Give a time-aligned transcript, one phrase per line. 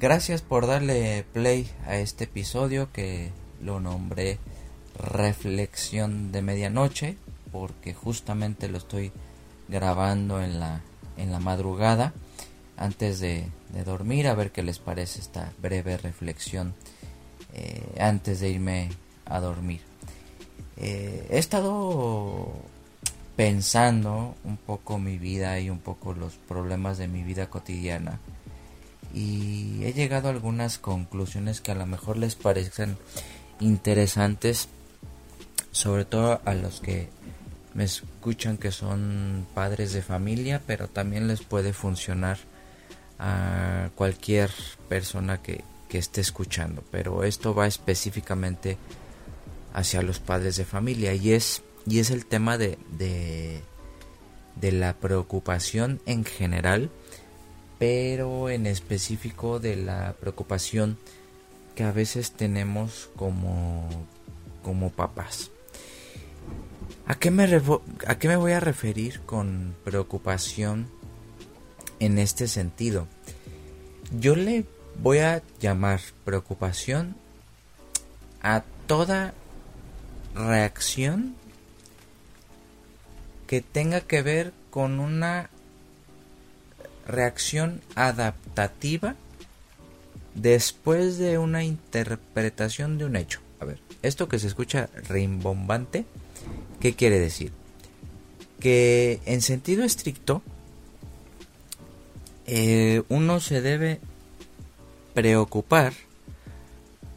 [0.00, 4.38] Gracias por darle play a este episodio que lo nombré
[4.96, 7.16] Reflexión de Medianoche
[7.50, 9.10] porque justamente lo estoy
[9.66, 10.82] grabando en la,
[11.16, 12.12] en la madrugada
[12.76, 13.48] antes de,
[13.84, 16.74] dormir a ver qué les parece esta breve reflexión
[17.52, 18.90] eh, antes de irme
[19.24, 19.80] a dormir.
[20.76, 22.52] Eh, he estado
[23.34, 28.20] pensando un poco mi vida y un poco los problemas de mi vida cotidiana
[29.14, 32.96] y he llegado a algunas conclusiones que a lo mejor les parecen
[33.60, 34.68] interesantes,
[35.70, 37.08] sobre todo a los que
[37.74, 42.38] me escuchan que son padres de familia, pero también les puede funcionar
[43.18, 44.50] a cualquier
[44.88, 46.84] persona que, esté escuchando.
[46.90, 48.76] Pero esto va específicamente
[49.72, 53.62] hacia los padres de familia y es, y es el tema de, de,
[54.56, 56.90] de la preocupación en general
[57.78, 60.98] pero en específico de la preocupación
[61.74, 63.88] que a veces tenemos como,
[64.62, 65.50] como papás.
[67.06, 67.44] ¿A qué, me
[68.06, 70.88] ¿A qué me voy a referir con preocupación
[72.00, 73.06] en este sentido?
[74.18, 74.66] Yo le
[75.00, 77.16] voy a llamar preocupación
[78.42, 79.34] a toda
[80.34, 81.34] reacción
[83.46, 85.50] que tenga que ver con una
[87.08, 89.16] reacción adaptativa
[90.34, 93.40] después de una interpretación de un hecho.
[93.60, 96.04] A ver, esto que se escucha rimbombante,
[96.80, 97.50] ¿qué quiere decir?
[98.60, 100.42] Que en sentido estricto,
[102.46, 104.00] eh, uno se debe
[105.14, 105.94] preocupar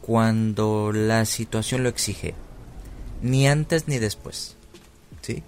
[0.00, 2.34] cuando la situación lo exige,
[3.22, 4.56] ni antes ni después.
[5.20, 5.42] ¿Sí?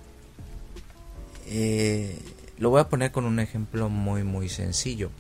[1.46, 2.16] Eh,
[2.58, 5.10] lo voy a poner con un ejemplo muy muy sencillo.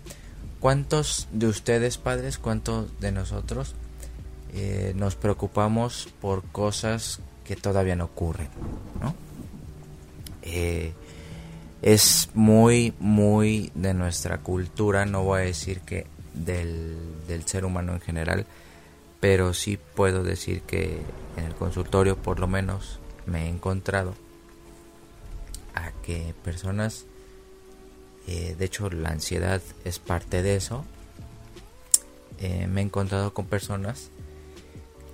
[0.60, 3.74] ¿Cuántos de ustedes padres, cuántos de nosotros
[4.54, 8.48] eh, nos preocupamos por cosas que todavía no ocurren?
[10.42, 10.92] Eh,
[11.82, 16.96] es muy muy de nuestra cultura, no voy a decir que del,
[17.28, 18.46] del ser humano en general,
[19.20, 21.00] pero sí puedo decir que
[21.36, 24.14] en el consultorio por lo menos me he encontrado
[25.74, 27.06] a que personas
[28.26, 30.84] eh, de hecho, la ansiedad es parte de eso.
[32.38, 34.10] Eh, me he encontrado con personas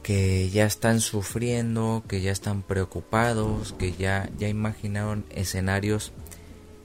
[0.03, 6.13] que ya están sufriendo, que ya están preocupados, que ya, ya imaginaron escenarios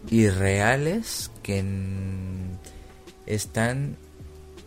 [0.09, 1.63] irreales que
[3.25, 3.97] están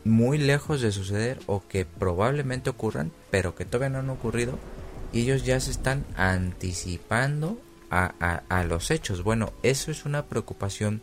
[0.05, 4.59] muy lejos de suceder o que probablemente ocurran, pero que todavía no han ocurrido
[5.13, 7.61] y ellos ya se están anticipando
[7.91, 8.07] a,
[8.49, 9.23] a los hechos.
[9.23, 11.01] Bueno, eso es una preocupación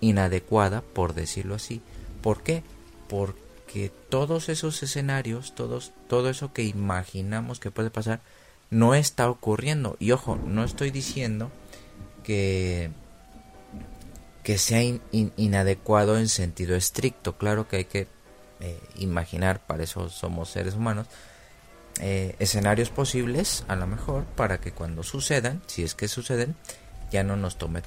[0.00, 1.80] inadecuada, por decirlo así.
[2.22, 2.62] ¿Por qué?
[3.08, 8.20] Porque todos esos escenarios, todos, todo eso que imaginamos que puede pasar,
[8.70, 9.96] no está ocurriendo.
[9.98, 11.50] Y ojo, no estoy diciendo
[12.24, 12.90] que,
[14.42, 17.36] que sea inadecuado en sentido estricto.
[17.36, 18.08] Claro que hay que
[18.60, 21.06] eh, imaginar, para eso somos seres humanos,
[22.00, 26.56] eh, escenarios posibles, a lo mejor, para que cuando sucedan, si es que suceden,
[27.10, 27.82] ya no nos tome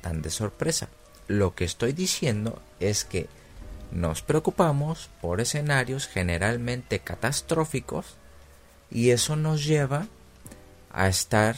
[0.00, 0.88] tan de sorpresa.
[1.30, 3.28] Lo que estoy diciendo es que
[3.92, 8.16] nos preocupamos por escenarios generalmente catastróficos
[8.90, 10.08] y eso nos lleva
[10.92, 11.54] a estar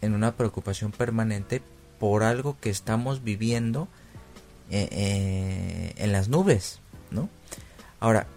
[0.00, 1.60] en una preocupación permanente
[1.98, 3.88] por algo que estamos viviendo
[4.70, 6.78] eh, eh, en las nubes,
[7.10, 7.28] ¿no?
[7.98, 8.28] Ahora,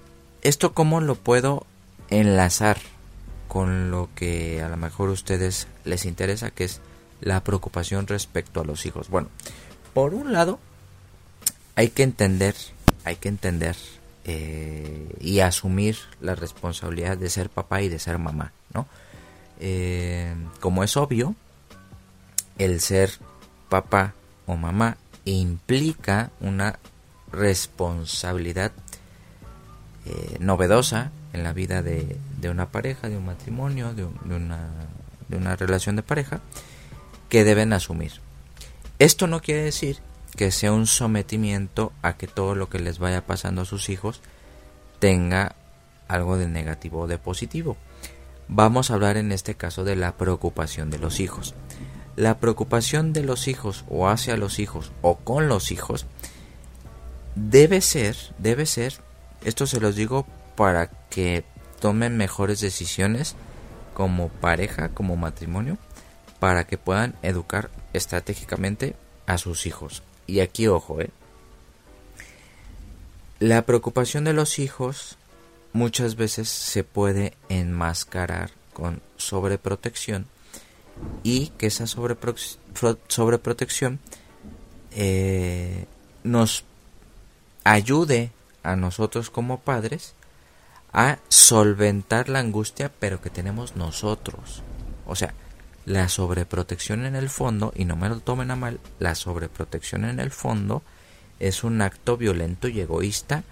[0.42, 1.68] ¿esto cómo lo puedo
[2.10, 2.80] enlazar
[3.48, 6.82] con lo que a lo mejor a ustedes les interesa, que es
[7.20, 9.08] la preocupación respecto a los hijos?
[9.08, 9.30] Bueno,
[9.94, 10.60] por un lado,
[11.76, 12.56] hay que entender,
[13.04, 13.76] hay que entender
[14.26, 18.88] eh, y asumir la responsabilidad de ser papá y de ser mamá, ¿no?
[19.60, 21.36] Eh, como es obvio,
[22.58, 23.12] el ser
[23.70, 24.14] papá
[24.46, 26.80] o mamá implica una
[27.32, 28.72] responsabilidad
[30.06, 32.18] eh, novedosa en la vida de,
[32.50, 34.70] una pareja, de un matrimonio, de, una,
[35.30, 36.42] de una relación de pareja,
[37.30, 38.14] que deben asumir.
[39.02, 39.98] Esto no quiere decir
[40.38, 44.22] que sea un sometimiento a que todo lo que les vaya pasando a sus hijos
[45.00, 45.56] tenga
[46.08, 47.78] algo de negativo o de positivo.
[48.48, 51.56] Vamos a hablar en este caso de la preocupación de los hijos.
[52.16, 56.06] La preocupación de los hijos o hacia los hijos o con los hijos
[57.34, 58.94] debe ser, debe ser,
[59.44, 61.44] esto se los digo para que
[61.80, 63.36] tomen mejores decisiones
[63.96, 65.80] como pareja, como matrimonio,
[66.42, 68.96] para que puedan educar estratégicamente
[69.28, 70.02] a sus hijos.
[70.26, 71.12] Y aquí ojo, ¿eh?
[73.38, 75.20] la preocupación de los hijos
[75.72, 80.26] muchas veces se puede enmascarar con sobreprotección
[81.22, 84.00] y que esa sobreprotección
[84.90, 85.86] eh,
[86.24, 86.64] nos
[87.64, 88.32] ayude
[88.64, 90.16] a nosotros como padres
[90.92, 94.64] a solventar la angustia pero que tenemos nosotros.
[95.06, 95.36] O sea,
[95.86, 100.20] la sobreprotección en el fondo, y no me lo tomen a mal, la sobreprotección en
[100.20, 100.84] el fondo
[101.40, 103.44] es un acto violento y egoísta.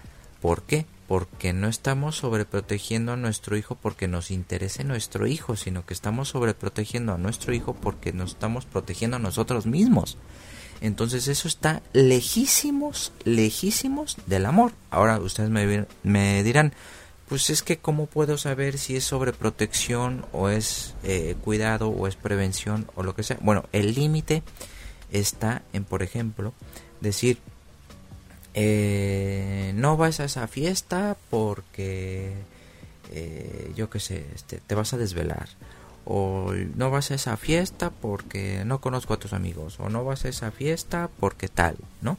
[0.42, 0.86] ¿Por qué?
[1.08, 6.30] Porque no estamos sobreprotegiendo a nuestro hijo porque nos interese nuestro hijo, sino que estamos
[6.30, 10.18] sobreprotegiendo a nuestro hijo porque nos estamos protegiendo a nosotros mismos.
[10.82, 14.72] Entonces eso está lejísimos, lejísimos del amor.
[14.92, 16.74] Ahora ustedes me, me dirán,
[17.30, 22.16] pues es que cómo puedo saber si es sobreprotección o es eh, cuidado o es
[22.16, 23.38] prevención o lo que sea.
[23.42, 24.42] Bueno, el límite
[25.12, 26.54] está en, por ejemplo,
[27.02, 27.38] decir,
[28.56, 32.34] eh, no vas a esa fiesta porque,
[33.12, 35.50] eh, yo qué sé, este, te vas a desvelar
[36.06, 40.26] o no vas a esa fiesta porque no conozco a tus amigos, o no vas
[40.26, 42.18] a esa fiesta porque tal, ¿no?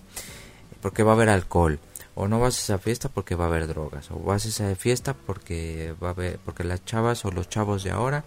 [0.80, 1.80] Porque va a haber alcohol,
[2.14, 4.74] o no vas a esa fiesta porque va a haber drogas, o vas a esa
[4.76, 8.24] fiesta porque va a haber, porque las chavas o los chavos de ahora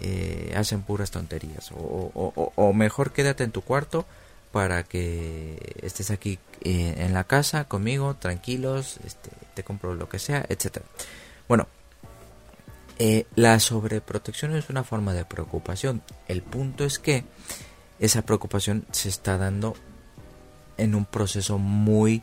[0.00, 4.06] eh, hacen puras tonterías, o, mejor quédate en tu cuarto
[4.52, 10.18] para que estés aquí eh, en la casa conmigo, tranquilos, este, te compro lo que
[10.18, 10.86] sea, etcétera.
[11.48, 11.66] Bueno,
[12.98, 16.02] eh, la sobreprotección es una forma de preocupación.
[16.26, 17.24] El punto es que
[18.00, 19.74] esa preocupación se está dando
[20.76, 22.22] en un proceso muy,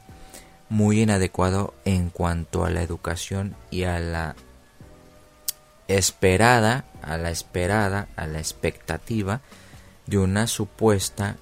[0.75, 4.35] muy inadecuado en cuanto a la educación y a la
[5.87, 9.39] esperada, a la esperada, a la expectativa
[10.05, 11.37] de una supuesta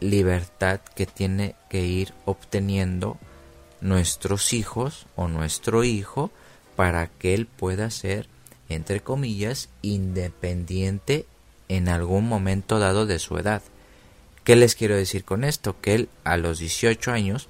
[0.00, 3.18] libertad que tiene que ir obteniendo
[3.82, 6.30] nuestros hijos o nuestro hijo
[6.74, 8.26] para que él pueda ser
[8.68, 11.26] entre comillas, independiente
[11.68, 13.62] en algún momento dado de su edad.
[14.44, 15.80] ¿Qué les quiero decir con esto?
[15.80, 17.48] Que él a los 18 años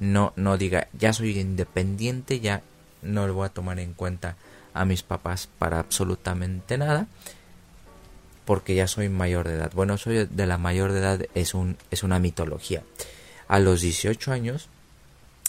[0.00, 2.62] no, no diga, ya soy independiente, ya
[3.02, 4.36] no le voy a tomar en cuenta
[4.72, 7.06] a mis papás para absolutamente nada,
[8.46, 9.70] porque ya soy mayor de edad.
[9.74, 12.82] Bueno, soy de la mayor de edad es, un, es una mitología.
[13.46, 14.68] A los 18 años,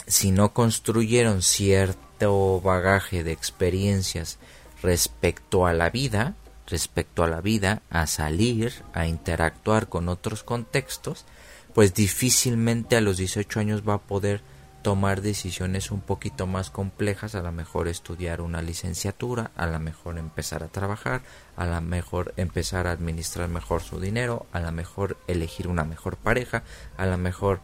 [0.06, 4.38] si no construyeron cierto bagaje de experiencias
[4.84, 6.36] respecto a la vida,
[6.68, 11.26] respecto a la vida, a salir, a interactuar con otros contextos,
[11.74, 14.42] pues difícilmente a los 18 años va a poder
[14.82, 20.18] tomar decisiones un poquito más complejas, a lo mejor estudiar una licenciatura, a lo mejor
[20.18, 21.22] empezar a trabajar,
[21.56, 26.18] a lo mejor empezar a administrar mejor su dinero, a lo mejor elegir una mejor
[26.18, 26.64] pareja,
[26.98, 27.62] a lo mejor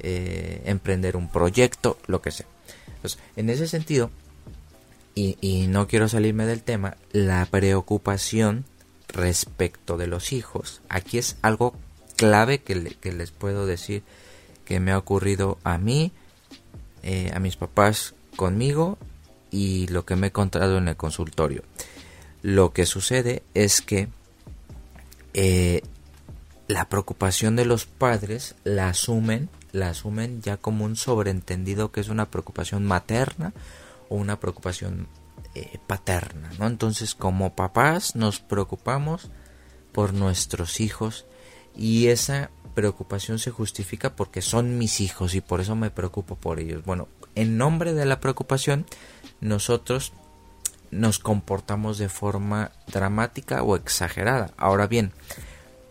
[0.00, 2.46] eh, emprender un proyecto, lo que sea.
[2.96, 4.10] Entonces, en ese sentido,
[5.14, 8.64] y, no quiero salirme del tema, la preocupación
[9.08, 10.80] respecto de los hijos.
[10.88, 11.74] Aquí es algo
[12.18, 14.02] clave que, les puedo decir
[14.64, 16.12] que me ha ocurrido a mí,
[17.04, 18.98] eh, a mis papás conmigo
[19.52, 21.62] y lo que me he encontrado en el consultorio.
[22.42, 24.08] Lo que sucede es que
[25.32, 25.82] eh,
[26.66, 32.08] la preocupación de los padres la asumen, la asumen ya como un sobreentendido que es
[32.08, 33.52] una preocupación materna
[34.08, 35.06] o una preocupación
[35.54, 36.66] eh, paterna, ¿no?
[36.66, 39.30] Entonces, como papás nos preocupamos
[39.92, 41.26] por nuestros hijos
[41.78, 46.60] y esa preocupación se justifica porque son mis hijos y por eso me preocupo por
[46.60, 46.84] ellos.
[46.84, 48.84] Bueno, en nombre de la preocupación,
[49.40, 50.12] nosotros
[50.90, 54.52] nos comportamos de forma dramática o exagerada.
[54.56, 55.12] Ahora bien,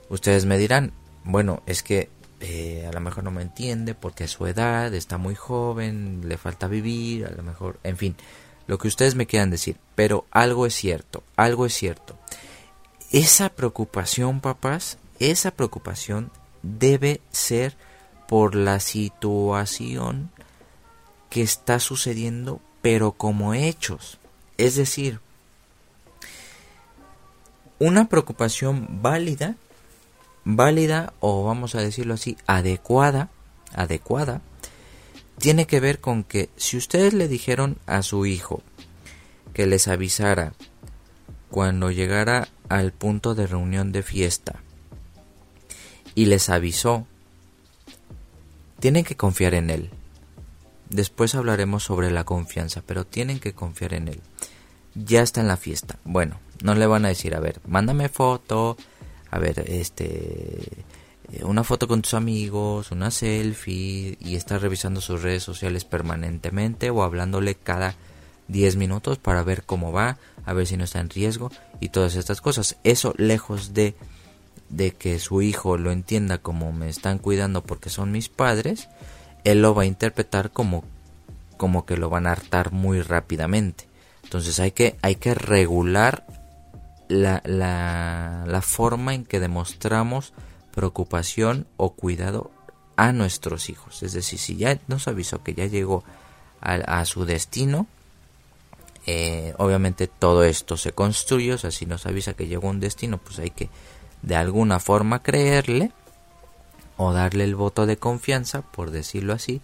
[0.10, 0.91] ustedes me dirán,
[1.24, 5.17] bueno, es que eh, a lo mejor no me entiende porque a su edad está
[5.17, 8.15] muy joven, le falta vivir, a lo mejor, en fin,
[8.67, 12.17] lo que ustedes me quieran decir, pero algo es cierto, algo es cierto.
[13.12, 16.31] Esa preocupación, papás, esa preocupación
[16.63, 17.75] debe ser
[18.27, 20.31] por la situación
[21.29, 24.19] que está sucediendo, pero como hechos.
[24.57, 25.19] Es decir,
[27.79, 29.55] una preocupación válida
[30.50, 33.29] válida o vamos a decirlo así, adecuada,
[33.74, 34.41] adecuada,
[35.39, 38.63] tiene que ver con que si ustedes le dijeron a su hijo
[39.53, 40.53] que les avisara
[41.51, 44.62] cuando llegara al punto de reunión de fiesta
[46.17, 47.05] y les avisó,
[48.79, 49.91] tienen que confiar en él.
[50.89, 54.21] Después hablaremos sobre la confianza, pero tienen que confiar en él.
[54.95, 56.00] Ya está en la fiesta.
[56.05, 58.77] Bueno, no le van a decir, a ver, mándame foto,
[59.29, 60.86] a ver, este,
[61.33, 66.89] eh, una foto con tus amigos, una selfie y estás revisando sus redes sociales permanentemente
[66.89, 67.93] o hablándole cada
[68.47, 72.15] 10 minutos para ver cómo va, a ver si no está en riesgo y todas
[72.15, 72.77] estas cosas.
[72.83, 73.93] Eso lejos de
[74.69, 78.89] de que su hijo lo entienda como me están cuidando porque son mis padres,
[79.43, 80.83] él lo va a interpretar como
[81.57, 83.88] como que lo van a hartar muy rápidamente.
[84.24, 86.25] Entonces hay que hay que regular
[87.07, 90.33] la, la, la forma en que demostramos
[90.77, 92.51] preocupación o cuidado
[92.97, 94.03] a nuestros hijos.
[94.03, 96.03] Es decir, si ya nos avisó que ya llegó
[96.59, 97.88] a, su destino,
[99.05, 102.79] eh, obviamente todo esto se construye, o sea, si nos avisa que llegó a un
[102.79, 103.69] destino, pues hay que
[104.21, 105.91] de alguna forma creerle
[106.97, 109.62] o darle el voto de confianza, por decirlo así.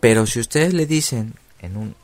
[0.00, 1.94] Pero si ustedes le dicen en un,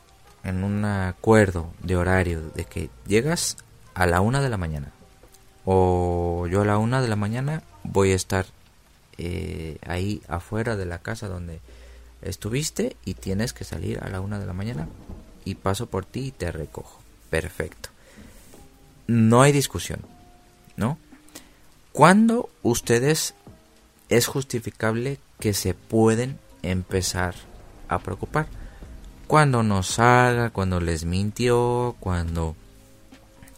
[0.43, 3.57] en un acuerdo de horario de que llegas
[3.93, 4.91] a la una de la mañana
[5.65, 8.45] o yo a la una de la mañana voy a estar
[9.17, 11.59] eh, ahí afuera de la casa donde
[12.21, 14.87] estuviste y tienes que salir a la una de la mañana
[15.45, 16.99] y paso por ti y te recojo.
[17.29, 17.89] Perfecto.
[19.07, 20.01] No hay discusión,
[20.81, 20.97] ¿no?
[21.93, 23.35] ¿Cuándo ustedes
[24.09, 27.35] es justificable que se pueden empezar
[27.87, 28.47] a preocupar?
[29.27, 32.55] Cuando no salga, cuando les mintió, cuando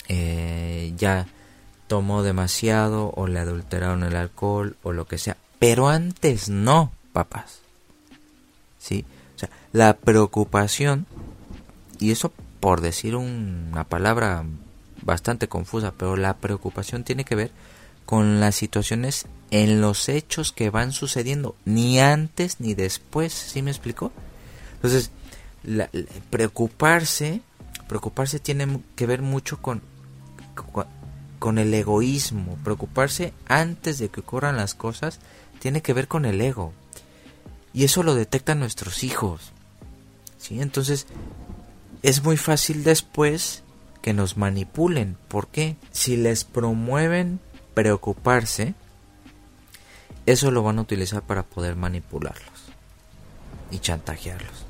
[0.10, 1.26] eh, ya
[1.88, 5.38] tomó demasiado o le adulteraron el alcohol o lo que sea.
[5.60, 7.60] Pero antes no, papás.
[8.80, 9.06] ¿Sí?
[9.36, 11.08] O sea, la preocupación,
[12.00, 14.44] y eso por decir una palabra
[15.06, 17.52] bastante confusa, pero la preocupación tiene que ver
[18.06, 23.72] con las situaciones en los hechos que van sucediendo, ni antes ni después, ¿sí me
[23.72, 24.12] explicó?
[24.76, 25.12] Entonces,
[26.30, 27.42] preocuparse,
[27.88, 29.82] preocuparse tiene que ver mucho con
[31.44, 32.58] con el egoísmo.
[32.64, 35.20] Preocuparse antes de que ocurran las cosas
[35.60, 36.72] tiene que ver con el ego.
[37.74, 39.52] Y eso lo detectan nuestros hijos.
[40.38, 40.62] ¿Sí?
[40.62, 41.06] Entonces,
[42.02, 43.64] es muy fácil después
[44.04, 45.18] que nos manipulen.
[45.30, 45.78] ¿Por qué?
[45.92, 47.40] Si les promueven
[47.74, 48.76] preocuparse,
[50.28, 52.66] eso lo van a utilizar para poder manipularlos
[53.72, 54.66] y chantajearlos.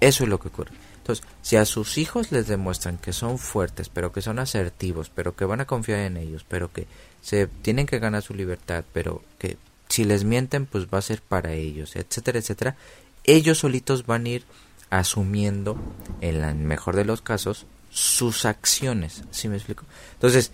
[0.00, 0.72] Eso es lo que ocurre.
[0.96, 5.36] Entonces, si a sus hijos les demuestran que son fuertes, pero que son asertivos, pero
[5.36, 6.86] que van a confiar en ellos, pero que
[7.20, 9.58] se tienen que ganar su libertad, pero que
[9.90, 12.76] si les mienten, pues va a ser para ellos, etcétera, etcétera,
[13.24, 14.44] ellos solitos van a ir
[14.88, 15.76] asumiendo,
[16.22, 19.22] en el mejor de los casos, sus acciones.
[19.30, 19.84] ¿Sí me explico?
[20.14, 20.50] Entonces,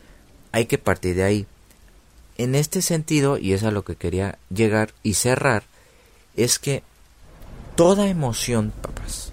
[0.52, 1.47] hay que partir de ahí.
[2.37, 5.64] En este sentido, y es a lo que quería llegar y cerrar,
[6.37, 6.82] es que
[7.76, 9.32] toda emoción, papás,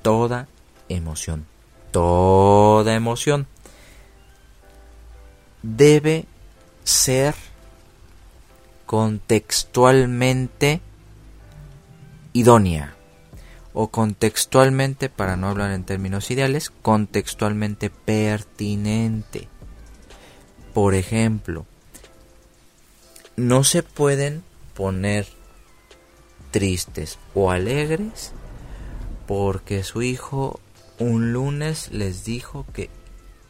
[0.00, 0.48] toda
[0.88, 1.44] emoción,
[1.90, 3.46] toda emoción
[5.62, 6.24] debe
[6.82, 7.34] ser
[8.86, 10.80] contextualmente
[12.32, 12.93] idónea
[13.74, 19.48] o contextualmente, para no hablar en términos ideales, contextualmente pertinente.
[20.72, 21.66] Por ejemplo,
[23.36, 25.26] no se pueden poner
[26.50, 28.32] tristes o alegres
[29.26, 30.60] porque su hijo
[30.98, 32.90] un lunes les dijo que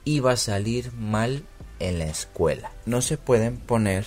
[0.04, 1.44] iba a salir mal
[1.80, 2.72] en la escuela.
[2.86, 4.06] No se pueden poner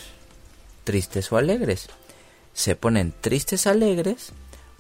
[0.83, 1.89] tristes o alegres.
[2.53, 4.31] Se ponen tristes alegres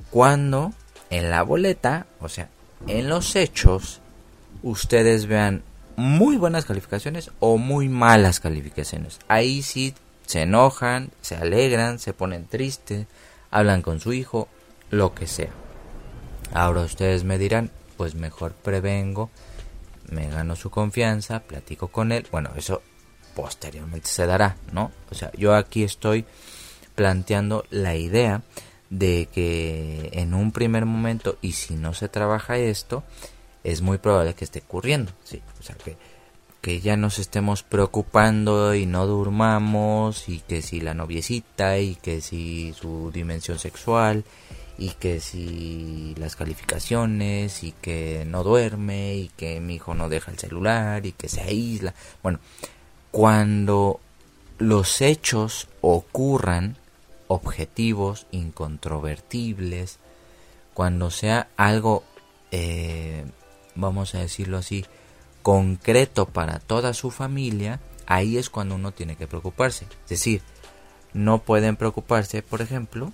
[0.09, 0.73] cuando
[1.09, 2.49] en la boleta, o sea,
[2.87, 4.01] en los hechos,
[4.63, 5.63] ustedes vean
[5.95, 9.19] muy buenas calificaciones o muy malas calificaciones.
[9.27, 9.93] Ahí sí
[10.25, 13.07] se enojan, se alegran, se ponen tristes,
[13.49, 14.47] hablan con su hijo,
[14.91, 15.51] lo que sea.
[16.53, 19.29] Ahora ustedes me dirán, pues mejor prevengo,
[20.09, 22.27] me gano su confianza, platico con él.
[22.31, 22.81] Bueno, eso
[23.35, 24.91] posteriormente se dará, ¿no?
[25.11, 26.25] O sea, yo aquí estoy
[26.95, 28.41] planteando la idea
[28.89, 33.03] de que en un primer momento, y si no se trabaja esto,
[33.63, 35.41] es muy probable que esté ocurriendo, sí.
[35.59, 35.97] O sea, que,
[36.61, 42.21] que ya nos estemos preocupando y no durmamos, y que si la noviecita, y que
[42.21, 44.23] si su dimensión sexual,
[44.77, 50.31] y que si las calificaciones y que no duerme y que mi hijo no deja
[50.31, 51.93] el celular y que se aísla.
[52.21, 52.39] Bueno,
[53.11, 53.99] cuando
[54.59, 56.77] los hechos ocurran
[57.27, 59.99] objetivos, incontrovertibles,
[60.73, 62.03] cuando sea algo,
[62.51, 63.25] eh,
[63.75, 64.85] vamos a decirlo así,
[65.41, 69.85] concreto para toda su familia, ahí es cuando uno tiene que preocuparse.
[70.03, 70.41] Es decir,
[71.13, 73.11] no pueden preocuparse, por ejemplo,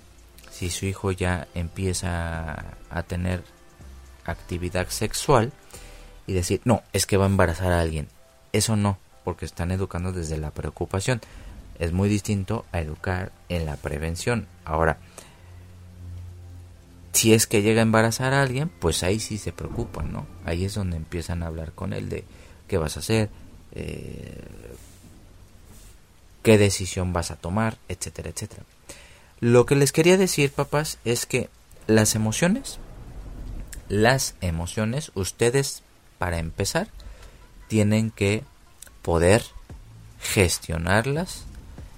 [0.50, 3.42] si su hijo ya empieza a tener
[4.24, 5.52] actividad sexual
[6.26, 8.08] y decir, no, es que va a embarazar a alguien.
[8.52, 11.20] Eso no, porque están educando desde la preocupación.
[11.78, 14.46] Es muy distinto a educar en la prevención.
[14.64, 14.98] Ahora,
[17.12, 20.26] si es que llega a embarazar a alguien, pues ahí sí se preocupan, ¿no?
[20.44, 22.24] Ahí es donde empiezan a hablar con él de
[22.66, 23.30] qué vas a hacer,
[23.72, 24.42] eh,
[26.42, 28.64] qué decisión vas a tomar, etcétera, etcétera.
[29.40, 31.48] Lo que les quería decir, papás, es que
[31.86, 32.78] las emociones,
[33.88, 35.82] las emociones, ustedes,
[36.18, 36.88] para empezar,
[37.68, 38.42] tienen que
[39.02, 39.44] poder
[40.20, 41.44] gestionarlas,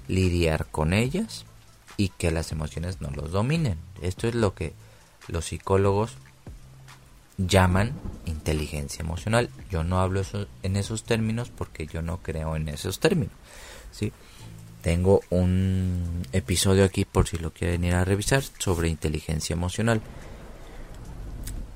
[0.08, 1.44] lidiar con ellas
[1.96, 3.78] y que las emociones no los dominen.
[4.02, 4.72] Esto es lo que
[5.28, 6.16] los psicólogos
[7.38, 7.92] llaman
[8.24, 9.50] inteligencia emocional.
[9.70, 10.22] Yo no hablo
[10.62, 13.34] en esos términos porque yo no creo en esos términos.
[13.92, 14.12] ¿sí?
[14.82, 20.00] Tengo un episodio aquí por si lo quieren ir a revisar sobre inteligencia emocional.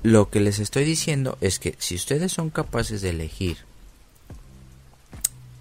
[0.03, 3.57] Lo que les estoy diciendo es que si ustedes son capaces de elegir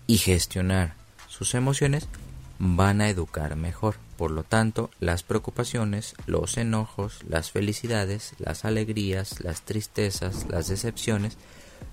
[0.06, 0.94] y gestionar
[1.28, 2.08] sus emociones,
[2.60, 3.96] van a educar mejor.
[4.18, 11.38] Por lo tanto, las preocupaciones, los enojos, las felicidades, las alegrías, las tristezas, las decepciones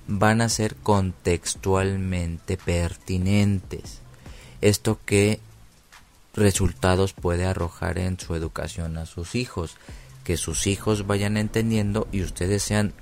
[0.08, 4.02] van a ser contextualmente pertinentes.
[4.60, 5.40] Esto que
[6.34, 9.78] resultados puede arrojar en su educación a sus hijos,
[10.26, 12.94] que sus hijos vayan entendiendo y ustedes sean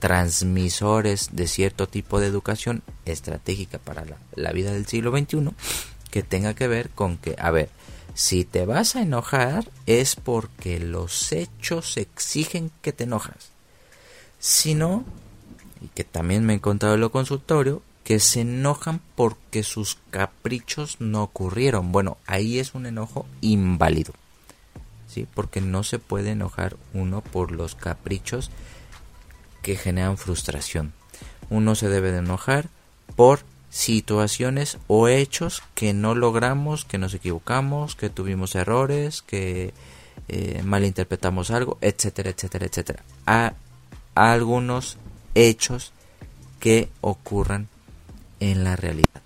[0.00, 5.50] transmisores de cierto tipo de educación estratégica para la, la vida del siglo XXI
[6.10, 7.70] que tenga que ver con que, a ver,
[8.14, 13.50] si te vas a enojar es porque los hechos exigen que te enojas.
[14.38, 15.04] Si no,
[15.80, 20.96] y que también me he encontrado en lo consultorio, que se enojan porque sus caprichos
[21.00, 21.92] no ocurrieron.
[21.92, 24.12] Bueno, ahí es un enojo inválido.
[25.06, 25.26] ¿Sí?
[25.32, 28.50] Porque no se puede enojar uno por los caprichos
[29.62, 30.92] que generan frustración.
[31.50, 32.68] Uno se debe de enojar
[33.16, 39.72] por situaciones o hechos que no logramos, que nos equivocamos, que tuvimos errores, que
[40.28, 43.02] eh, malinterpretamos algo, etcétera, etcétera, etcétera.
[43.26, 43.54] A,
[44.14, 44.98] algunos
[45.34, 45.92] hechos
[46.58, 47.68] que ocurran
[48.40, 49.22] en la realidad.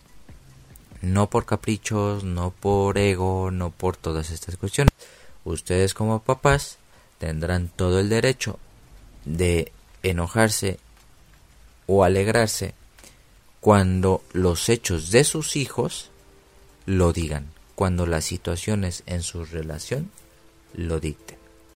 [1.01, 4.95] No por caprichos, no por ego, no por todas estas cuestiones.
[5.45, 6.79] Ustedes como papás
[7.19, 8.59] tendrán todo el derecho
[9.25, 10.79] de enojarse
[11.87, 12.75] o alegrarse
[13.65, 16.11] cuando los hechos de sus hijos
[16.85, 20.11] lo digan, cuando las situaciones en su relación
[20.75, 21.39] lo dicten.